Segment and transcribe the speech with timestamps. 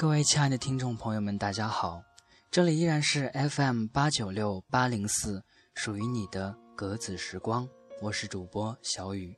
[0.00, 2.02] 各位亲爱的听众朋友们，大家好，
[2.50, 5.44] 这里依然是 FM 八九六八零四，
[5.74, 7.68] 属于你的格子时光，
[8.00, 9.36] 我是主播小雨。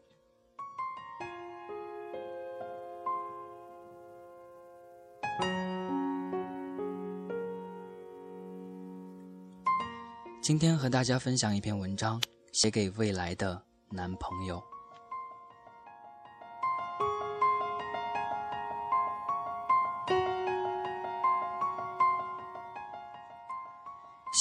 [10.41, 14.63] 今天和大家分享一篇文章，写给未来的男朋友。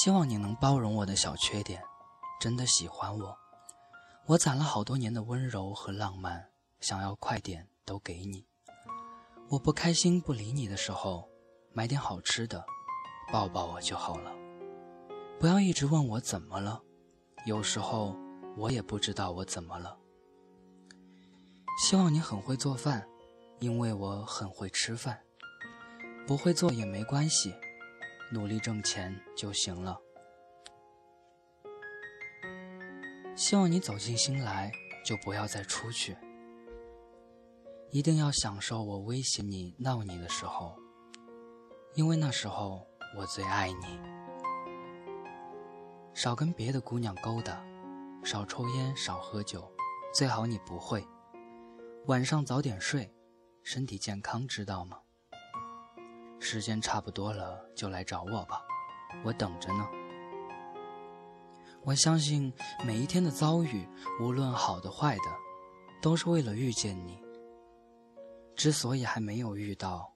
[0.02, 1.80] 希望你能包容我的小缺点，
[2.40, 3.38] 真的喜欢我。
[4.26, 8.44] 我攒了好多年的温柔和浪漫，想要快点都给你。
[9.48, 11.28] 我不开心不理你的时候，
[11.72, 12.64] 买点好吃的，
[13.32, 14.32] 抱抱我就好了。
[15.38, 16.82] 不要一直问我怎么了，
[17.46, 18.16] 有时候
[18.56, 19.96] 我也不知道我怎么了。
[21.80, 23.06] 希望你很会做饭，
[23.60, 25.20] 因为我很会吃饭。
[26.26, 27.54] 不会做也没关系，
[28.32, 30.00] 努力挣钱就行了。
[33.36, 34.72] 希望你走进心来
[35.04, 36.16] 就不要再出去，
[37.90, 40.74] 一定要享受我威胁你、闹你的时候，
[41.94, 44.00] 因为那时候我最爱你。
[46.14, 47.62] 少跟别的姑娘勾搭，
[48.22, 49.70] 少抽烟，少喝酒，
[50.14, 51.06] 最好你不会。
[52.06, 53.14] 晚上早点睡，
[53.62, 54.98] 身体健康，知道吗？
[56.44, 58.60] 时间差不多了，就来找我吧，
[59.24, 59.88] 我等着呢。
[61.84, 62.52] 我相信
[62.84, 63.88] 每一天的遭遇，
[64.20, 65.22] 无论好的坏的，
[66.02, 67.22] 都是为了遇见你。
[68.56, 70.12] 之所以还没有遇到，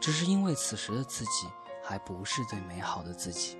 [0.00, 1.48] 只是因为此时的自己
[1.80, 3.56] 还不是最美好的自己。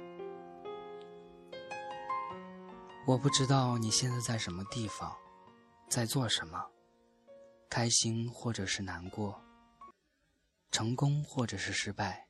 [3.07, 5.17] 我不知道你现在在什么地方，
[5.89, 6.67] 在做什么，
[7.70, 9.41] 开心或者是难过，
[10.74, 12.27] 成功或者是失败，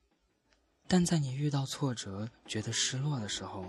[0.86, 3.64] 但在你遇到挫折、觉得失落的时候，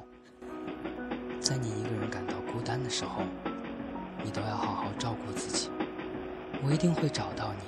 [1.39, 3.21] 在你一个人感到孤单的时候，
[4.21, 5.69] 你都要好好照顾自己。
[6.61, 7.61] 我一定会找到你，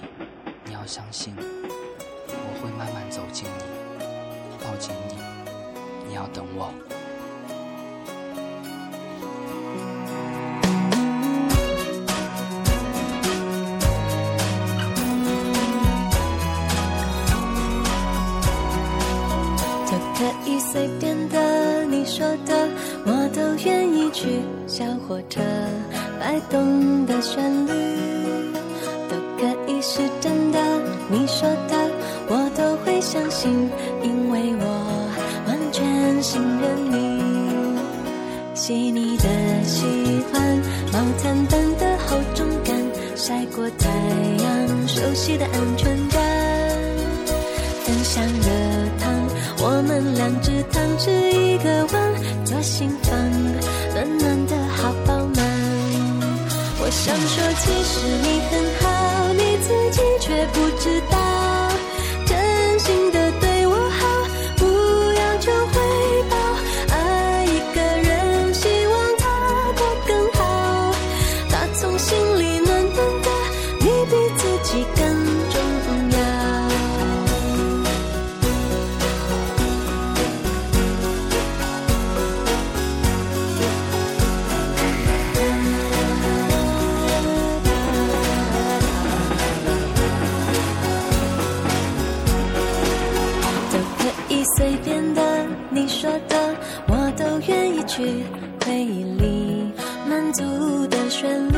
[0.65, 6.96] 你要相信，我会慢慢走近你，抱紧你，你要等我。
[20.27, 22.67] 可以随便的，你说的，
[23.05, 24.41] 我都愿意去。
[24.67, 25.39] 小火车
[26.19, 27.71] 摆动的旋律，
[29.09, 30.59] 都可以是真的。
[31.09, 31.89] 你说的，
[32.27, 33.69] 我都会相信，
[34.03, 35.09] 因为我
[35.47, 37.23] 完全信任你。
[38.53, 39.23] 细腻的
[39.63, 39.85] 喜
[40.33, 40.61] 欢，
[40.91, 42.75] 毛毯般的厚重感，
[43.15, 43.87] 晒过太
[44.43, 46.21] 阳，熟悉的安全感，
[47.85, 48.49] 分享热
[48.99, 49.26] 汤。
[49.59, 52.13] 我们两只汤匙一个碗，
[52.45, 53.11] 左心房
[53.93, 55.43] 暖暖的好饱满。
[56.79, 58.85] 我想说，其实你很好，
[59.33, 60.66] 你自己却不
[97.97, 98.03] 去
[98.63, 99.73] 回忆里
[100.07, 100.43] 满足
[100.85, 101.57] 的旋律，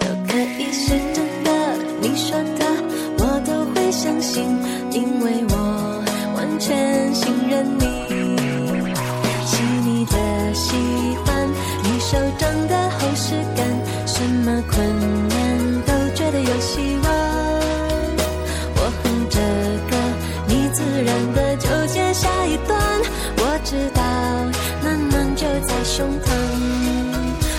[0.00, 1.50] 都可以是真的。
[2.00, 2.64] 你说的
[3.18, 4.42] 我都会相信，
[4.92, 6.02] 因为我
[6.34, 7.84] 完全信任你。
[9.44, 10.74] 细腻的喜
[11.26, 11.50] 欢，
[11.82, 13.66] 你手掌的厚实感，
[14.06, 15.23] 什么困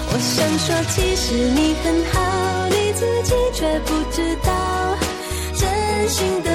[0.08, 4.98] 我想说，其实你很好，你自己却不知道，
[5.54, 6.55] 真心的。